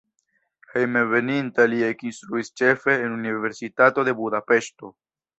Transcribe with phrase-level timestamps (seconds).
[0.75, 4.91] Hejmenveninta li ekinstruis ĉefe en Universitato de Budapeŝto.